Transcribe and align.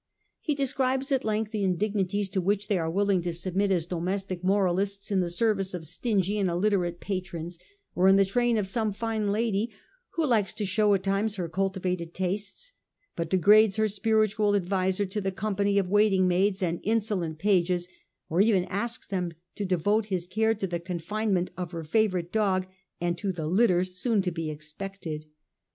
He 0.39 0.55
describes 0.55 1.11
at 1.11 1.23
length 1.23 1.51
the 1.51 1.63
indignities 1.63 2.27
to 2.29 2.41
which 2.41 2.67
they 2.67 2.79
are 2.79 2.89
willing 2.89 3.21
to 3.21 3.31
submit 3.33 3.69
as 3.69 3.85
domestic 3.85 4.43
moralists 4.43 5.11
in 5.11 5.19
the 5.19 5.29
service 5.29 5.75
of 5.75 5.85
stingy 5.85 6.39
and 6.39 6.49
illiterate 6.49 6.99
patrons, 6.99 7.59
or 7.93 8.07
in 8.07 8.15
the 8.15 8.25
train 8.25 8.57
of 8.57 8.67
some 8.67 8.93
fine 8.93 9.27
lady 9.27 9.71
who 10.15 10.25
likes 10.25 10.55
to 10.55 10.65
show 10.65 10.91
at 10.95 11.03
times 11.03 11.35
her 11.35 11.47
cultivated 11.47 12.15
tastes, 12.15 12.73
but 13.15 13.29
degrades 13.29 13.75
her 13.75 13.87
spiritual 13.87 14.55
adviser 14.55 15.05
to 15.05 15.21
the 15.21 15.31
company 15.31 15.77
of 15.77 15.87
waiting 15.87 16.27
maids 16.27 16.63
and 16.63 16.79
insolent 16.81 17.37
pages, 17.37 17.87
or 18.27 18.41
even 18.41 18.65
asks 18.65 19.11
him 19.11 19.33
to 19.53 19.65
devote 19.65 20.05
his 20.07 20.25
care 20.25 20.55
to 20.55 20.65
the 20.65 20.79
confinement 20.79 21.51
of 21.55 21.73
her 21.73 21.83
favourite 21.83 22.31
dog, 22.31 22.65
and 22.99 23.19
to 23.19 23.31
the 23.31 23.45
litter 23.45 23.83
soon 23.83 24.19
to 24.23 24.31
be 24.31 24.49
expected. 24.49 25.25